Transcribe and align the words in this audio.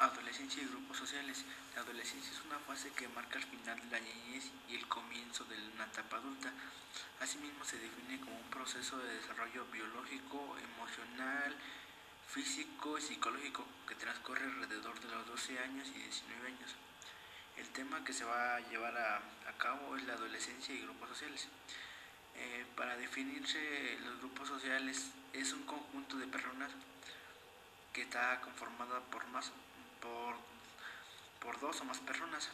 Adolescencia 0.00 0.62
y 0.62 0.66
grupos 0.66 0.96
sociales. 0.96 1.44
La 1.74 1.82
adolescencia 1.82 2.32
es 2.32 2.40
una 2.46 2.58
fase 2.60 2.90
que 2.92 3.06
marca 3.08 3.36
el 3.36 3.44
final 3.44 3.78
de 3.78 3.90
la 3.90 4.00
niñez 4.00 4.50
y 4.66 4.76
el 4.76 4.88
comienzo 4.88 5.44
de 5.44 5.56
una 5.74 5.84
etapa 5.84 6.16
adulta. 6.16 6.50
Asimismo 7.20 7.62
se 7.66 7.76
define 7.76 8.18
como 8.18 8.40
un 8.40 8.48
proceso 8.48 8.96
de 8.96 9.16
desarrollo 9.16 9.66
biológico, 9.66 10.56
emocional, 10.56 11.54
físico 12.26 12.96
y 12.96 13.02
psicológico 13.02 13.66
que 13.86 13.94
transcurre 13.94 14.42
alrededor 14.44 14.98
de 15.00 15.08
los 15.14 15.26
12 15.26 15.58
años 15.58 15.86
y 15.94 15.98
19 15.98 16.46
años. 16.46 16.70
El 17.58 17.68
tema 17.68 18.02
que 18.02 18.14
se 18.14 18.24
va 18.24 18.56
a 18.56 18.60
llevar 18.70 18.96
a, 18.96 19.20
cabo 19.58 19.98
es 19.98 20.04
la 20.04 20.14
adolescencia 20.14 20.74
y 20.74 20.80
grupos 20.80 21.10
sociales. 21.10 21.46
Eh, 22.36 22.64
para 22.74 22.96
definirse 22.96 23.98
los 24.02 24.16
grupos 24.20 24.48
sociales 24.48 25.10
es 25.34 25.52
un 25.52 25.64
conjunto 25.64 26.16
de 26.16 26.26
personas 26.26 26.70
que 27.92 28.00
está 28.02 28.40
conformada 28.40 29.00
por 29.10 29.26
más 29.26 29.52
por, 30.00 30.34
por 31.40 31.60
dos 31.60 31.80
o 31.80 31.84
más 31.84 31.98
personas. 31.98 32.48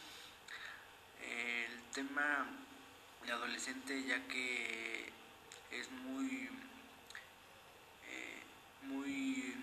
El 1.21 1.81
tema 1.93 2.45
de 3.25 3.31
adolescente 3.31 4.03
ya 4.03 4.25
que 4.27 5.11
es 5.71 5.91
muy 5.91 6.49
eh, 8.05 8.43
muy 8.83 9.55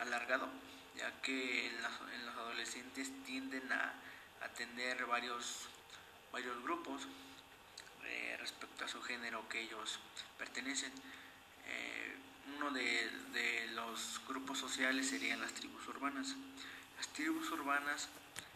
alargado 0.00 0.48
ya 0.96 1.10
que 1.22 1.66
en, 1.68 1.82
los 1.82 2.36
adolescentes 2.36 3.10
tienden 3.24 3.70
a, 3.72 3.94
a, 4.42 4.48
tener 4.48 5.06
varios 5.06 5.68
varios 6.32 6.60
grupos 6.62 7.06
eh, 8.04 8.36
respecto 8.40 8.84
a 8.84 8.88
su 8.88 9.00
género 9.02 9.48
que 9.48 9.60
ellos 9.62 10.00
pertenecen 10.38 10.92
eh, 11.66 12.16
uno 12.56 12.70
de, 12.70 13.10
de 13.32 13.68
los 13.74 14.20
grupos 14.26 14.58
sociales 14.58 15.08
serían 15.08 15.40
las 15.40 15.52
tribus 15.52 15.86
urbanas 15.88 16.34
las 17.04 17.12
tribus 17.12 17.50
urbanas 17.50 18.08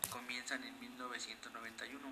comienzan 0.09 0.65
en 0.65 0.81
1991. 0.81 2.09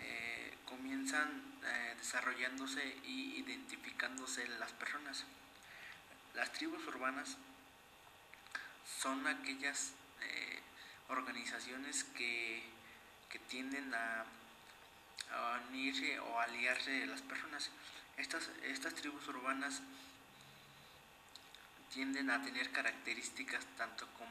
Eh, 0.00 0.58
comienzan 0.64 1.40
eh, 1.64 1.94
desarrollándose 1.96 2.84
y 3.04 3.36
identificándose 3.36 4.48
las 4.58 4.72
personas. 4.72 5.24
Las 6.34 6.52
tribus 6.52 6.84
urbanas 6.88 7.36
son 9.00 9.24
aquellas 9.28 9.92
eh, 10.22 10.60
organizaciones 11.08 12.02
que, 12.02 12.64
que 13.28 13.38
tienden 13.38 13.94
a, 13.94 14.24
unirse 15.68 16.18
o 16.18 16.40
aliarse 16.40 17.06
las 17.06 17.22
personas. 17.22 17.70
Estas, 18.16 18.50
estas 18.64 18.92
tribus 18.94 19.28
urbanas 19.28 19.80
tienden 21.92 22.30
a 22.30 22.42
tener 22.42 22.70
características 22.70 23.64
tanto 23.76 24.06
como 24.14 24.30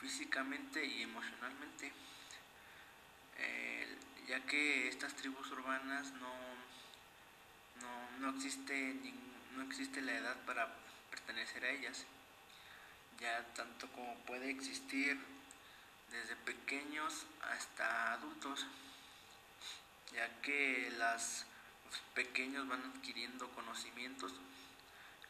físicamente 0.00 0.84
y 0.84 1.02
emocionalmente, 1.02 1.92
ya 4.28 4.40
que 4.46 4.88
estas 4.88 5.14
tribus 5.14 5.50
urbanas 5.50 6.12
no, 6.12 6.34
no, 7.80 8.20
no, 8.20 8.36
existe, 8.36 8.96
no 9.56 9.62
existe 9.62 10.00
la 10.00 10.12
edad 10.12 10.36
para 10.46 10.74
pertenecer 11.10 11.64
a 11.64 11.70
ellas, 11.70 12.04
ya 13.20 13.44
tanto 13.54 13.88
como 13.92 14.14
puede 14.24 14.50
existir 14.50 15.18
desde 16.10 16.36
pequeños 16.36 17.26
hasta 17.42 18.12
adultos, 18.12 18.66
ya 20.14 20.40
que 20.40 20.92
las, 20.98 21.46
los 21.86 21.98
pequeños 22.14 22.68
van 22.68 22.82
adquiriendo 22.84 23.50
conocimientos 23.50 24.34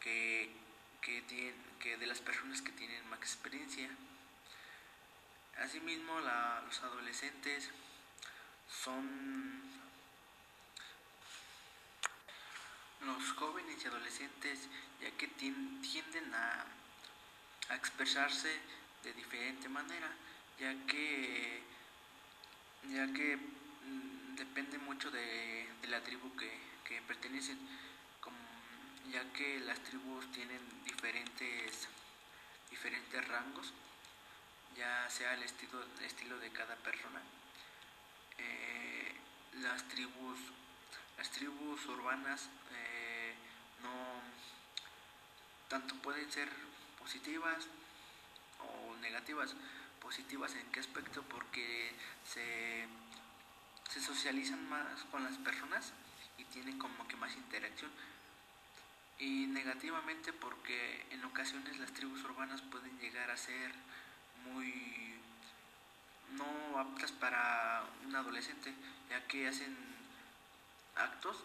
que 0.01 0.51
que, 1.03 1.21
tienen, 1.23 1.55
que 1.79 1.97
de 1.99 2.07
las 2.07 2.21
personas 2.21 2.63
que 2.63 2.73
tienen 2.73 3.07
más 3.11 3.19
experiencia. 3.19 3.91
Asimismo, 5.59 6.21
la, 6.21 6.63
los 6.65 6.83
adolescentes 6.83 7.71
son 8.69 9.61
los 13.05 13.33
jóvenes 13.33 13.85
y 13.85 13.89
adolescentes 13.89 14.69
ya 15.01 15.11
que 15.11 15.27
tienden 15.29 16.35
a, 16.35 16.65
a 17.69 17.75
expresarse 17.75 18.61
de 19.03 19.13
diferente 19.13 19.69
manera, 19.69 20.09
ya 20.59 20.75
que 20.87 21.63
ya 22.91 23.07
que 23.13 23.37
mm, 23.37 24.35
depende 24.37 24.79
mucho 24.79 25.11
de, 25.11 25.69
de 25.81 25.89
la 25.89 26.03
tribu 26.03 26.35
que, 26.37 26.51
que 26.85 27.01
pertenecen 27.03 27.59
ya 29.11 29.33
que 29.33 29.61
las 29.61 29.79
tribus 29.81 30.31
tienen 30.33 30.61
diferentes, 30.85 31.89
diferentes 32.71 33.29
rangos, 33.29 33.73
ya 34.77 35.09
sea 35.11 35.35
el 35.35 35.43
estilo, 35.43 35.85
estilo 36.05 36.39
de 36.39 36.51
cada 36.51 36.77
persona. 36.77 37.21
Eh, 38.39 39.15
las 39.61 39.87
tribus, 39.89 40.39
las 41.19 41.31
tribus 41.31 41.85
urbanas 41.87 42.49
eh, 42.73 43.35
no 43.83 44.23
tanto 45.69 45.95
pueden 45.97 46.31
ser 46.31 46.49
positivas 46.99 47.69
o 48.61 48.97
negativas. 48.97 49.55
Positivas 50.01 50.55
en 50.57 50.71
qué 50.73 50.81
aspecto? 50.81 51.23
Porque 51.23 51.95
se, 52.27 52.87
se 53.89 54.01
socializan 54.01 54.69
más 54.69 55.05
con 55.11 55.23
las 55.23 55.37
personas 55.39 55.93
y 56.39 56.45
tienen 56.47 56.79
como 56.79 57.07
que 57.07 57.17
más 57.17 57.35
interacción 57.37 57.91
y 59.23 59.47
negativamente 59.47 60.33
porque 60.33 61.07
en 61.11 61.25
ocasiones 61.25 61.79
las 61.79 61.93
tribus 61.93 62.25
urbanas 62.25 62.61
pueden 62.61 62.99
llegar 62.99 63.31
a 63.31 63.37
ser 63.37 63.73
muy 64.45 65.15
no 66.33 66.79
aptas 66.81 67.13
para 67.13 67.85
un 68.05 68.17
adolescente 68.17 68.75
ya 69.09 69.25
que 69.29 69.47
hacen 69.47 69.77
actos 70.97 71.37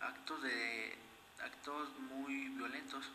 actos 0.00 0.40
de 0.42 0.96
actos 1.42 1.98
muy 1.98 2.48
violentos 2.50 3.10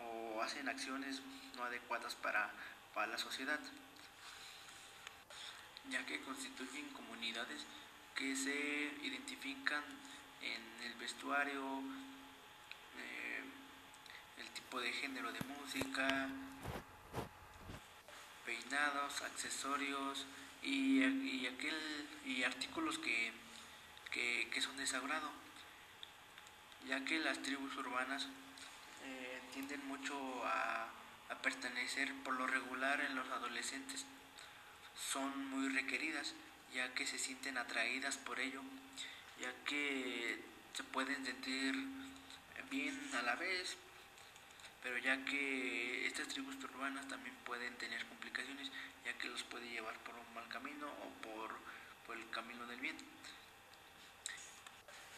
o 0.00 0.42
hacen 0.42 0.68
acciones 0.68 1.22
no 1.56 1.62
adecuadas 1.62 2.16
para, 2.16 2.50
para 2.94 3.06
la 3.06 3.18
sociedad 3.18 3.60
ya 5.88 6.04
que 6.04 6.20
constituyen 6.22 6.88
comunidades 6.88 7.64
que 8.16 8.34
se 8.34 8.92
identifican 9.04 9.84
en 10.42 10.90
el 10.90 10.94
vestuario 10.94 11.80
tipo 14.68 14.82
de 14.82 14.92
género 14.92 15.32
de 15.32 15.40
música, 15.40 16.28
peinados, 18.44 19.22
accesorios 19.22 20.26
y, 20.62 21.02
y 21.02 21.46
aquel, 21.46 21.74
y 22.26 22.42
artículos 22.42 22.98
que, 22.98 23.32
que, 24.10 24.50
que, 24.52 24.60
son 24.60 24.76
de 24.76 24.86
sagrado, 24.86 25.30
ya 26.86 27.02
que 27.06 27.18
las 27.18 27.40
tribus 27.40 27.74
urbanas 27.76 28.26
eh, 29.06 29.40
tienden 29.54 29.86
mucho 29.88 30.14
a, 30.44 30.90
a 31.30 31.34
pertenecer 31.40 32.12
por 32.22 32.34
lo 32.34 32.46
regular 32.46 33.00
en 33.00 33.14
los 33.14 33.26
adolescentes, 33.30 34.04
son 34.94 35.48
muy 35.48 35.70
requeridas, 35.70 36.34
ya 36.74 36.92
que 36.92 37.06
se 37.06 37.18
sienten 37.18 37.56
atraídas 37.56 38.18
por 38.18 38.38
ello, 38.38 38.60
ya 39.40 39.50
que 39.64 40.44
se 40.74 40.84
pueden 40.84 41.24
sentir 41.24 41.74
bien 42.70 43.10
a 43.14 43.22
la 43.22 43.34
vez, 43.36 43.78
pero 44.82 44.98
ya 44.98 45.24
que 45.24 46.06
estas 46.06 46.28
tribus 46.28 46.56
urbanas 46.64 47.06
también 47.08 47.34
pueden 47.44 47.74
tener 47.76 48.04
complicaciones, 48.06 48.70
ya 49.04 49.12
que 49.18 49.28
los 49.28 49.42
puede 49.44 49.68
llevar 49.68 49.98
por 50.00 50.14
un 50.14 50.34
mal 50.34 50.48
camino 50.48 50.86
o 50.86 51.22
por, 51.22 51.58
por 52.06 52.16
el 52.16 52.28
camino 52.30 52.66
del 52.66 52.80
bien. 52.80 52.96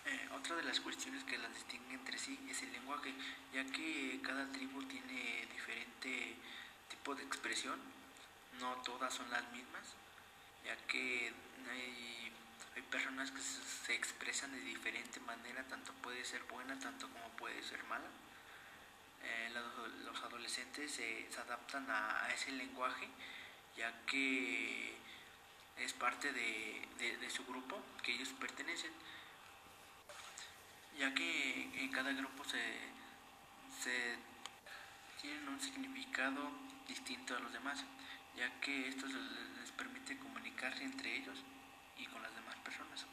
Eh, 0.06 0.28
otra 0.34 0.56
de 0.56 0.62
las 0.62 0.80
cuestiones 0.80 1.22
que 1.24 1.38
las 1.38 1.54
distingue 1.54 1.94
entre 1.94 2.18
sí 2.18 2.38
es 2.48 2.62
el 2.62 2.72
lenguaje, 2.72 3.12
ya 3.52 3.64
que 3.66 4.20
cada 4.22 4.50
tribu 4.50 4.82
tiene 4.84 5.46
diferente 5.52 6.36
tipo 6.88 7.14
de 7.14 7.22
expresión, 7.22 7.78
no 8.58 8.76
todas 8.82 9.12
son 9.12 9.30
las 9.30 9.50
mismas, 9.52 9.84
ya 10.64 10.76
que 10.86 11.32
hay, 11.70 12.32
hay 12.74 12.82
personas 12.90 13.30
que 13.30 13.40
se 13.40 13.94
expresan 13.94 14.52
de 14.52 14.60
diferente 14.60 15.20
manera, 15.20 15.62
tanto 15.68 15.92
puede 16.02 16.24
ser 16.24 16.42
buena, 16.44 16.78
tanto 16.78 17.08
como 17.08 17.28
puede 17.36 17.62
ser 17.62 17.82
mala. 17.84 18.08
Eh, 19.22 19.50
los, 20.04 20.22
adolescentes 20.22 20.92
se, 20.92 21.28
adaptan 21.40 21.86
a, 21.90 22.28
ese 22.34 22.52
lenguaje 22.52 23.08
ya 23.76 24.04
que 24.06 24.94
es 25.76 25.92
parte 25.94 26.32
de, 26.32 27.30
su 27.30 27.44
grupo 27.46 27.80
que 28.02 28.12
ellos 28.12 28.28
pertenecen. 28.40 28.92
Ya 30.98 31.14
que 31.14 31.82
en 31.82 31.90
cada 31.90 32.12
grupo 32.12 32.44
se, 32.44 32.60
se 33.80 34.18
tienen 35.20 35.48
un 35.48 35.60
significado 35.60 36.50
distinto 36.88 37.36
a 37.36 37.40
los 37.40 37.52
demás 37.52 37.84
ya 38.36 38.60
que 38.60 38.88
esto 38.88 39.06
les 39.06 39.70
permite 39.72 40.18
comunicarse 40.18 40.84
entre 40.84 41.16
ellos 41.16 41.38
y 41.98 42.06
con 42.06 42.22
las 42.22 42.34
demás 42.34 42.56
personas. 42.64 43.06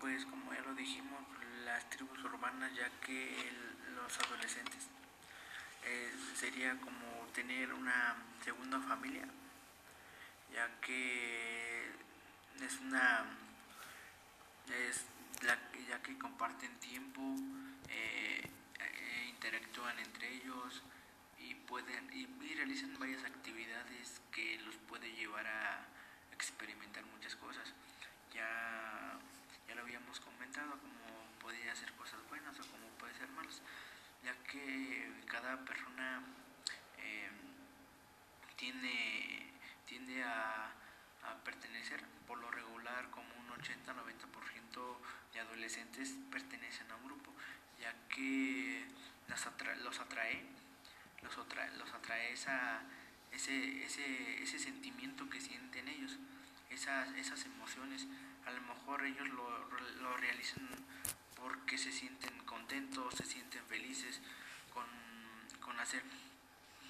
pues 0.00 0.24
como 0.26 0.52
ya 0.52 0.60
lo 0.60 0.64
dijimos, 0.76 1.20
las 1.64 1.88
tribus 1.90 2.22
urbanas, 2.24 2.72
ya 2.74 2.88
que 3.00 3.50
los 3.94 4.18
adolescentes 4.20 4.88
eh, 5.84 6.12
sería 6.34 6.78
como 6.80 7.26
tener 7.34 7.72
una 7.72 8.16
segunda 8.44 8.80
familia, 8.80 9.24
ya 10.52 10.80
que 10.80 11.90
es 12.60 12.80
una 12.80 13.24
es 14.68 15.04
la, 15.42 15.58
ya 15.88 16.02
que 16.02 16.18
comparten 16.18 16.74
tiempo, 16.80 17.20
eh, 17.88 18.42
eh, 18.80 19.26
interactúan 19.28 19.98
entre 19.98 20.34
ellos 20.34 20.82
y 21.38 21.54
pueden 21.54 22.10
y, 22.12 22.26
realizan 22.54 22.98
varias 22.98 23.22
actividades 23.24 24.20
que 24.32 24.58
los 24.60 24.74
puede 24.88 25.12
llevar 25.12 25.46
a 25.46 25.86
experimentar 26.32 27.04
muchas 27.06 27.36
cosas. 27.36 27.74
Ya, 28.32 29.18
ya 29.68 29.74
lo 29.74 29.82
habíamos 29.82 30.18
como 30.54 31.38
podría 31.40 31.74
ser 31.74 31.92
cosas 31.92 32.20
buenas 32.28 32.58
o 32.60 32.70
como 32.70 32.88
puede 32.98 33.14
ser 33.14 33.28
malas, 33.30 33.60
ya 34.22 34.34
que 34.44 35.12
cada 35.26 35.64
persona 35.64 36.22
eh, 36.98 37.30
tiene 38.56 39.52
tiende 39.86 40.22
a, 40.24 40.72
pertenecer 41.44 42.02
por 42.26 42.38
lo 42.38 42.50
regular 42.50 43.10
como 43.10 43.28
un 43.34 43.48
80-90% 43.48 44.96
de 45.32 45.40
adolescentes 45.40 46.14
pertenecen 46.30 46.90
a 46.90 46.96
un 46.96 47.04
grupo, 47.04 47.32
ya 47.80 47.92
que 48.08 48.86
los 49.28 49.46
atrae, 49.46 49.76
los 49.76 49.98
atrae, 50.00 50.42
los 51.78 51.92
atrae 51.92 52.32
esa, 52.32 52.80
ese, 53.32 53.84
ese, 53.84 54.42
ese 54.42 54.58
sentimiento 54.58 55.28
que 55.28 55.40
sienten 55.40 55.88
ellos, 55.88 56.16
esas, 56.70 57.08
esas 57.16 57.44
emociones. 57.44 58.06
A 58.46 58.50
lo 58.52 58.60
mejor 58.62 59.04
ellos 59.04 59.28
lo, 59.30 59.68
lo 60.00 60.16
realizan 60.16 60.68
porque 61.36 61.76
se 61.78 61.92
sienten 61.92 62.38
contentos, 62.44 63.14
se 63.14 63.24
sienten 63.24 63.64
felices 63.66 64.20
con, 64.72 64.86
con 65.60 65.78
hacer 65.78 66.02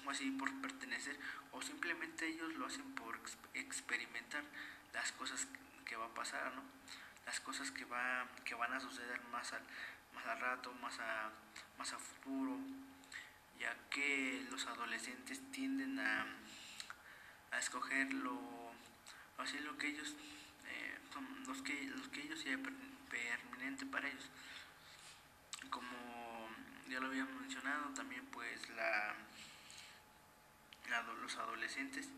así 0.09 0.31
por 0.31 0.49
pertenecer 0.61 1.19
o 1.51 1.61
simplemente 1.61 2.27
ellos 2.27 2.53
lo 2.55 2.65
hacen 2.65 2.95
por 2.95 3.19
experimentar 3.53 4.43
las 4.93 5.11
cosas 5.11 5.47
que 5.85 5.95
va 5.95 6.05
a 6.05 6.13
pasar, 6.13 6.53
¿no? 6.55 6.63
las 7.25 7.39
cosas 7.41 7.71
que, 7.71 7.85
va, 7.85 8.27
que 8.45 8.55
van 8.55 8.73
a 8.73 8.79
suceder 8.79 9.21
más 9.31 9.51
al, 9.53 9.61
más 10.15 10.25
al 10.25 10.39
rato, 10.39 10.71
más 10.81 10.97
a, 10.99 11.29
más 11.77 11.91
a 11.93 11.99
futuro, 11.99 12.57
ya 13.59 13.75
que 13.89 14.45
los 14.49 14.65
adolescentes 14.67 15.41
tienden 15.51 15.99
a, 15.99 16.25
a 17.51 17.59
escoger 17.59 18.13
lo, 18.13 18.71
así 19.37 19.59
lo 19.59 19.77
que 19.77 19.87
ellos, 19.87 20.15
los 21.47 21.61
que, 21.61 21.83
los 21.83 22.07
que 22.09 22.21
ellos 22.21 22.39
sea 22.39 22.57
permanente 23.09 23.85
para 23.85 24.07
ellos. 24.07 24.29
Como 25.69 26.49
ya 26.89 26.99
lo 26.99 27.07
habíamos 27.07 27.41
mencionado, 27.41 27.93
también 27.93 28.25
pues 28.27 28.69
la, 28.69 29.15
los 31.21 31.35
adolescentes 31.37 32.09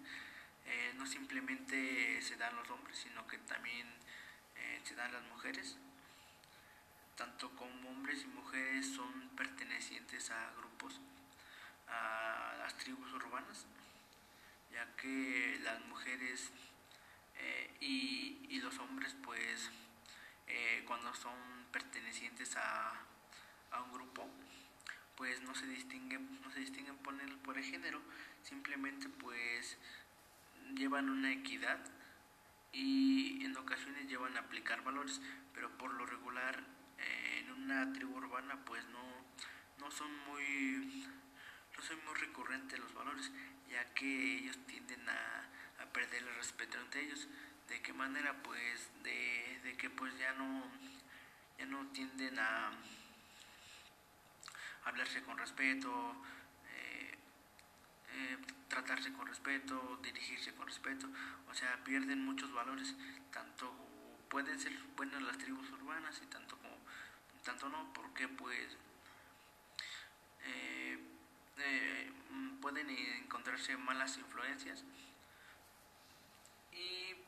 eh, 0.65 0.93
no 0.97 1.05
simplemente 1.05 2.21
se 2.21 2.35
dan 2.37 2.55
los 2.55 2.69
hombres, 2.69 2.97
sino 2.97 3.25
que 3.27 3.37
también 3.39 3.87
eh, 4.55 4.81
se 4.83 4.95
dan 4.95 5.11
las 5.11 5.23
mujeres. 5.23 5.77
Tanto 7.15 7.49
como 7.55 7.89
hombres 7.89 8.21
y 8.23 8.27
mujeres 8.27 8.93
son 8.93 9.29
pertenecientes 9.35 10.29
a 10.31 10.51
grupos, 10.57 11.01
a 11.87 12.55
las 12.59 12.77
tribus 12.77 13.11
urbanas, 13.13 13.65
ya 14.71 14.95
que 14.95 15.59
las 15.63 15.81
mujeres 15.85 16.51
eh, 17.39 17.77
y, 17.81 18.59
los 18.59 18.77
hombres 18.79 19.15
pues 19.23 19.71
cuando 20.85 21.13
son 21.13 21.33
pertenecientes 21.71 22.57
a, 22.57 22.91
a 23.71 23.81
un 23.83 23.93
grupo 23.93 24.27
pues 25.15 25.41
no 25.43 25.55
se 25.55 25.65
distinguen 25.65 26.41
no 26.41 26.51
se 26.51 26.59
distinguen 26.59 26.97
por 26.97 27.19
el, 27.19 27.37
por 27.37 27.57
el 27.57 27.63
género 27.63 28.01
simplemente 28.43 29.07
pues 29.07 29.77
llevan 30.75 31.09
una 31.09 31.31
equidad 31.31 31.79
y 32.71 33.43
en 33.43 33.55
ocasiones 33.57 34.07
llevan 34.07 34.35
a 34.37 34.41
aplicar 34.41 34.83
valores, 34.83 35.21
pero 35.53 35.69
por 35.77 35.93
lo 35.93 36.05
regular 36.05 36.63
eh, 36.97 37.39
en 37.39 37.51
una 37.51 37.91
tribu 37.93 38.17
urbana 38.17 38.57
pues 38.65 38.85
no, 38.89 39.03
no 39.79 39.91
son 39.91 40.11
muy 40.27 41.05
no 41.75 41.83
son 41.83 41.97
muy 42.05 42.13
recurrentes 42.15 42.79
los 42.79 42.93
valores, 42.93 43.31
ya 43.69 43.93
que 43.93 44.37
ellos 44.37 44.57
tienden 44.67 45.07
a, 45.09 45.49
a 45.81 45.85
perder 45.85 46.23
el 46.23 46.35
respeto 46.35 46.77
entre 46.79 47.01
ellos. 47.01 47.27
¿De 47.67 47.81
qué 47.81 47.93
manera? 47.93 48.33
Pues 48.43 48.89
de, 49.03 49.59
de 49.63 49.77
que 49.77 49.89
pues 49.89 50.17
ya 50.17 50.33
no 50.33 50.63
ya 51.57 51.65
no 51.65 51.85
tienden 51.87 52.39
a 52.39 52.71
hablarse 54.85 55.21
con 55.23 55.37
respeto, 55.37 56.15
eh, 58.13 58.37
tratarse 58.67 59.11
con 59.13 59.27
respeto, 59.27 59.99
dirigirse 60.01 60.53
con 60.53 60.67
respeto, 60.67 61.07
o 61.49 61.53
sea, 61.53 61.83
pierden 61.83 62.23
muchos 62.23 62.51
valores, 62.53 62.95
tanto 63.31 63.71
pueden 64.29 64.59
ser 64.59 64.73
buenas 64.95 65.21
las 65.21 65.37
tribus 65.37 65.69
urbanas 65.71 66.19
y 66.23 66.27
tanto 66.27 66.57
como 66.57 66.77
tanto 67.43 67.67
no, 67.69 67.91
porque 67.93 68.27
pues 68.27 68.77
eh, 70.43 70.99
eh, 71.57 72.11
pueden 72.61 72.89
encontrarse 72.89 73.75
malas 73.77 74.17
influencias 74.17 74.83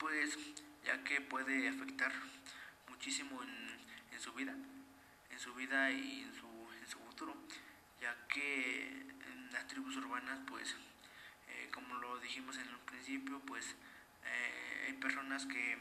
pues 0.01 0.35
ya 0.83 1.03
que 1.03 1.21
puede 1.21 1.69
afectar 1.69 2.11
muchísimo 2.89 3.43
en, 3.43 3.77
en 4.11 4.19
su 4.19 4.33
vida, 4.33 4.55
en 5.29 5.39
su 5.39 5.53
vida 5.53 5.91
y 5.91 6.23
en 6.23 6.33
su, 6.33 6.47
en 6.81 6.87
su 6.89 6.97
futuro, 6.97 7.37
ya 8.01 8.27
que 8.27 9.05
las 9.51 9.67
tribus 9.67 9.95
urbanas, 9.97 10.39
pues, 10.47 10.75
eh, 11.49 11.69
como 11.71 11.93
lo 11.95 12.17
dijimos 12.17 12.57
en 12.57 12.67
el 12.67 12.79
principio, 12.79 13.39
pues 13.45 13.75
eh, 14.25 14.85
hay 14.87 14.93
personas 14.93 15.45
que, 15.45 15.77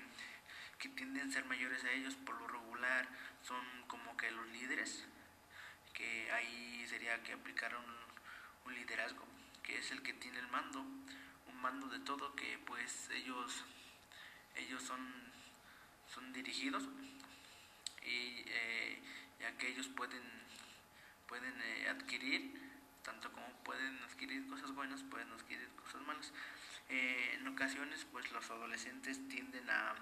que 0.79 0.91
tienden 0.91 1.31
a 1.31 1.33
ser 1.33 1.47
mayores 1.47 1.83
a 1.85 1.93
ellos, 1.93 2.15
por 2.17 2.39
lo 2.39 2.47
regular 2.47 3.09
son 3.43 3.65
como 3.87 4.19
que 4.19 4.31
los 4.31 4.47
líderes, 4.49 5.07
que 5.95 6.31
ahí 6.33 6.85
sería 6.89 7.23
que 7.23 7.33
aplicaron 7.33 7.83
un, 8.67 8.75
liderazgo, 8.75 9.25
que 9.65 9.79
es 9.79 9.91
el 9.91 10.03
que 10.03 10.13
tiene 10.13 10.39
el 10.39 10.49
mando, 10.49 10.81
un 10.81 11.61
mando 11.61 11.89
de 11.89 11.99
todo, 12.01 12.37
que 12.37 12.59
pues 12.67 13.09
ellos, 13.11 13.65
ellos 14.57 14.83
son, 14.83 15.01
son 16.13 16.33
dirigidos 16.33 16.85
y 18.03 18.45
eh, 18.47 18.99
ya 19.41 19.57
que 19.57 19.69
ellos 19.69 19.89
pueden, 19.89 20.23
pueden 21.27 21.55
adquirir 21.89 22.71
tanto 23.03 23.33
como 23.33 23.47
pueden 23.65 23.99
adquirir 24.03 24.47
cosas 24.49 24.73
buenas, 24.73 25.03
pueden 25.05 25.31
adquirir 25.33 25.69
cosas 25.71 26.01
malas. 26.03 26.33
Eh, 26.89 27.35
en 27.35 27.49
ocasiones, 27.49 28.07
pues 28.11 28.31
los 28.33 28.51
adolescentes 28.51 29.27
tienden 29.29 29.69
a 29.71 29.95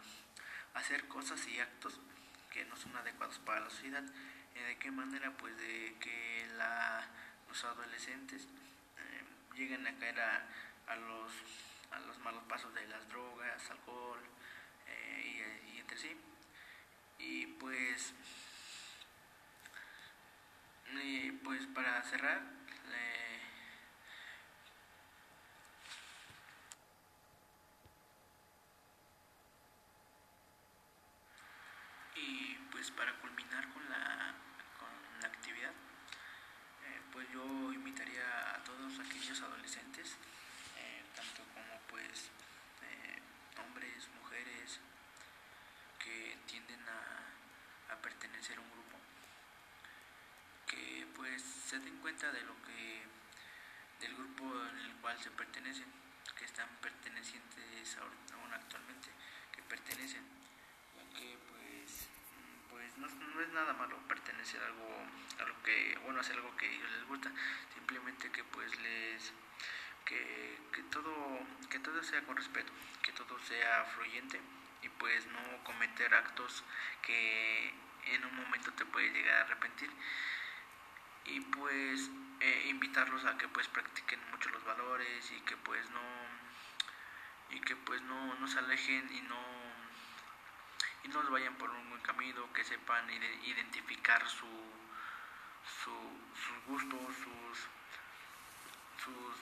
hacer 0.75 1.07
cosas 1.09 1.47
y 1.49 1.61
actos 1.61 2.01
que 2.53 2.65
no 2.65 2.77
son 2.77 2.97
adecuados 2.97 3.39
para 3.41 3.61
la 3.61 3.71
sociedad. 3.71 4.05
Eh, 4.55 4.63
¿De 4.63 4.79
qué 4.79 4.91
manera? 4.91 5.37
Pues 5.37 5.57
de 5.57 5.97
que 6.01 6.47
la, 6.57 7.07
los 7.49 7.65
adolescentes 7.65 8.43
eh, 8.45 9.25
lleguen 9.55 9.87
a 9.87 9.97
caer 9.99 10.21
a, 10.21 10.47
a, 10.89 10.97
los, 10.97 11.33
a 11.93 12.01
los 12.01 12.19
malos 12.21 12.43
pasos 12.45 12.75
de 12.75 12.87
las 12.89 13.09
drogas, 13.09 13.71
alcohol 13.71 14.19
y, 15.25 15.75
y 15.75 15.81
entre 15.81 15.97
sí. 15.99 16.17
Y 17.19 17.47
pues, 17.47 18.15
pues 21.45 21.67
para 21.75 22.03
cerrar, 22.03 22.41
y 32.15 32.55
pues 32.71 32.91
para 32.91 33.13
culminar 33.21 33.69
con 33.73 33.89
la 33.89 34.35
actividad, 35.27 35.71
eh, 35.71 37.01
pues 37.13 37.27
yo 37.33 37.73
invitaría 37.73 38.55
a 38.55 38.65
todos 38.65 38.99
aquellos 38.99 39.41
adolescentes, 39.43 40.17
eh, 40.77 41.03
tanto 41.15 41.43
como 41.55 41.81
pues 41.89 42.31
eh, 42.83 43.23
hombres, 43.61 44.09
mujeres, 44.21 44.81
que 45.99 46.39
tienden 46.47 46.81
a, 46.89 47.93
a 47.95 47.97
pertenecer 47.97 48.59
a 48.59 48.61
un 48.61 48.71
grupo, 48.71 48.99
que 50.67 51.07
pues 51.15 51.43
se 51.43 51.79
den 51.81 51.98
cuenta 52.09 52.33
de 52.33 52.41
lo 52.41 52.55
que 52.63 53.03
del 54.01 54.17
grupo 54.17 54.45
en 54.71 54.79
el 54.79 54.97
cual 54.97 55.19
se 55.19 55.31
pertenecen 55.31 55.85
que 56.39 56.47
están 56.47 56.67
pertenecientes 56.81 57.99
aún 57.99 58.51
actualmente 58.51 59.11
que 59.53 59.61
pertenecen. 59.65 60.25
Que 61.15 61.37
pues 61.51 62.09
pues 62.71 62.97
no, 62.97 63.09
no, 63.09 63.41
es 63.43 63.51
nada 63.51 63.75
malo 63.75 63.99
pertenecer 64.09 64.59
a 64.63 64.67
algo 64.69 64.89
a 65.39 65.45
lo 65.45 65.63
que 65.63 65.99
bueno 66.03 66.21
hacer 66.21 66.37
algo 66.37 66.57
que 66.57 66.65
a 66.65 66.73
ellos 66.73 66.91
les 66.93 67.09
gusta. 67.09 67.31
Simplemente 67.75 68.33
que 68.33 68.43
pues 68.43 68.71
les 68.81 69.35
que, 70.07 70.59
que 70.73 70.83
todo 70.85 71.13
que 71.69 71.79
todo 71.79 72.03
sea 72.03 72.23
con 72.23 72.39
respeto 72.39 72.73
que 73.03 73.13
todo 73.13 73.39
sea 73.41 73.85
fluyente 73.85 74.41
y 74.81 74.89
pues 74.89 75.27
no 75.27 75.63
cometer 75.63 76.15
actos 76.15 76.65
que 77.03 77.75
en 78.07 78.25
un 78.25 78.35
momento 78.35 78.73
te 78.73 78.87
puede 78.87 79.11
llegar 79.11 79.35
a 79.35 79.41
arrepentir 79.43 79.91
y 81.29 81.41
pues 81.41 82.11
eh, 82.41 82.67
invitarlos 82.69 83.25
a 83.25 83.37
que 83.37 83.49
pues 83.49 83.69
practiquen 83.69 84.21
mucho 84.31 84.49
los 84.51 84.65
valores 84.65 85.31
y 85.33 85.41
que 85.43 85.57
pues 85.57 85.89
no 85.91 86.01
y 87.51 87.61
que 87.61 87.77
pues 87.77 88.01
no, 88.03 88.35
no 88.35 88.47
se 88.47 88.59
alejen 88.59 89.09
y 89.13 89.21
no 89.23 89.39
y 91.05 91.09
no 91.09 91.31
vayan 91.31 91.55
por 91.57 91.71
un 91.71 91.91
buen 91.91 92.03
camino 92.03 92.53
que 92.53 92.65
sepan 92.65 93.09
identificar 93.45 94.27
su, 94.29 94.47
sus 95.85 96.65
gustos 96.67 97.15
sus 97.17 97.59
sus 99.05 99.37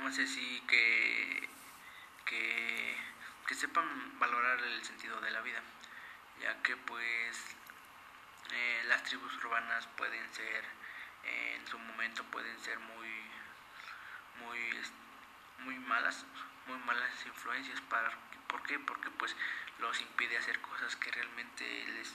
no 0.00 0.12
sé 0.12 0.26
si 0.26 0.60
que 0.62 1.48
que 2.24 2.96
que 3.46 3.54
sepan 3.54 4.18
valorar 4.18 4.60
el 4.60 4.84
sentido 4.84 5.20
de 5.20 5.30
la 5.30 5.40
vida 5.40 5.62
ya 6.40 6.62
que 6.62 6.76
pues 6.76 7.56
eh, 8.52 8.82
las 8.86 9.02
tribus 9.04 9.32
urbanas 9.44 9.86
pueden 9.96 10.32
ser, 10.34 10.64
eh, 11.24 11.54
en 11.56 11.66
su 11.66 11.78
momento 11.78 12.24
pueden 12.24 12.58
ser 12.60 12.78
muy, 12.78 13.08
muy, 14.40 14.58
muy 15.58 15.78
malas, 15.80 16.24
muy 16.66 16.78
malas 16.78 17.26
influencias 17.26 17.80
para, 17.82 18.10
¿por 18.46 18.62
qué? 18.62 18.78
Porque 18.78 19.10
pues 19.10 19.34
los 19.78 20.00
impide 20.00 20.38
hacer 20.38 20.60
cosas 20.60 20.96
que 20.96 21.10
realmente 21.10 21.64
les, 21.88 22.14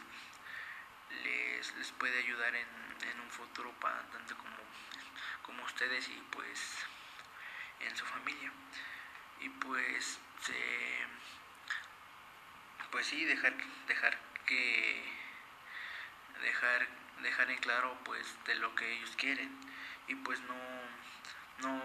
les, 1.23 1.75
les 1.75 1.91
puede 1.93 2.19
ayudar 2.19 2.55
en, 2.55 2.67
en 3.11 3.19
un 3.19 3.29
futuro 3.31 3.71
para 3.79 4.01
tanto 4.09 4.37
como, 4.37 4.57
como 5.43 5.63
ustedes 5.63 6.07
y 6.09 6.23
pues 6.31 6.85
en 7.79 7.95
su 7.95 8.05
familia 8.05 8.51
y 9.39 9.49
pues 9.49 10.19
se 10.41 11.07
pues 12.91 13.07
sí 13.07 13.25
dejar 13.25 13.53
dejar 13.87 14.17
que 14.45 14.92
dejar, 16.63 16.87
dejar 17.21 17.51
en 17.51 17.57
claro 17.57 17.97
pues 18.03 18.25
de 18.45 18.55
lo 18.55 18.73
que 18.75 18.91
ellos 18.93 19.13
quieren. 19.17 19.51
Y 20.07 20.15
pues 20.15 20.39
no, 20.41 20.55
no, 21.61 21.81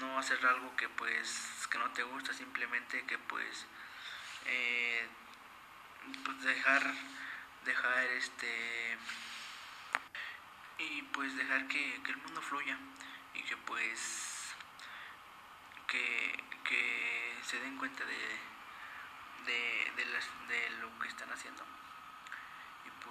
no, 0.00 0.18
hacer 0.18 0.44
algo 0.46 0.74
que 0.76 0.88
pues 0.88 1.66
que 1.70 1.78
no 1.78 1.90
te 1.92 2.02
gusta, 2.02 2.32
simplemente 2.32 3.04
que 3.06 3.18
pues, 3.18 3.66
eh, 4.46 5.06
pues 6.24 6.42
dejar, 6.42 6.82
dejar 7.64 8.04
este 8.04 8.98
y 10.78 11.02
pues 11.02 11.36
dejar 11.36 11.66
que, 11.68 11.94
el 11.96 12.16
mundo 12.18 12.42
fluya 12.42 12.78
y 13.34 13.42
que 13.42 13.56
pues 13.56 14.54
que, 15.86 16.44
que 16.64 17.38
se 17.42 17.58
den 17.60 17.76
cuenta 17.78 18.04
de, 18.04 18.38
de, 19.46 19.92
de, 19.96 20.06
las, 20.06 20.26
de 20.48 20.70
lo 20.80 20.98
que 20.98 21.08
están 21.08 21.30
haciendo 21.32 21.64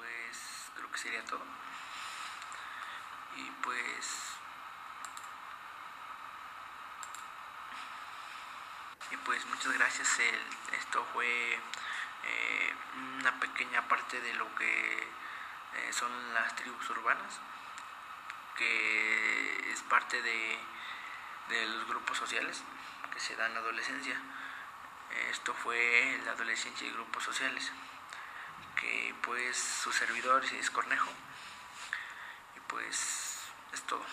pues 0.03 0.71
creo 0.75 0.91
que 0.91 0.97
sería 0.97 1.23
todo. 1.25 1.43
Y 3.37 3.49
pues... 3.63 4.19
Y 9.11 9.17
pues 9.17 9.45
muchas 9.45 9.73
gracias. 9.73 10.19
El, 10.19 10.39
esto 10.77 11.05
fue 11.13 11.53
eh, 11.53 12.73
una 13.19 13.39
pequeña 13.39 13.87
parte 13.87 14.19
de 14.19 14.33
lo 14.33 14.53
que 14.55 15.03
eh, 15.03 15.93
son 15.93 16.11
las 16.33 16.55
tribus 16.55 16.89
urbanas, 16.89 17.39
que 18.57 19.71
es 19.71 19.81
parte 19.83 20.21
de, 20.21 20.59
de 21.49 21.67
los 21.67 21.87
grupos 21.87 22.17
sociales 22.17 22.63
que 23.13 23.19
se 23.19 23.35
dan 23.35 23.51
en 23.51 23.57
adolescencia. 23.57 24.19
Esto 25.29 25.53
fue 25.53 26.19
la 26.25 26.31
adolescencia 26.31 26.87
y 26.87 26.91
grupos 26.91 27.23
sociales 27.23 27.71
que 28.83 29.15
pues 29.21 29.57
su 29.57 29.91
servidor 29.93 30.43
es 30.59 30.69
Cornejo 30.69 31.09
y 32.55 32.59
pues 32.67 33.39
es 33.73 33.81
todo. 33.83 34.03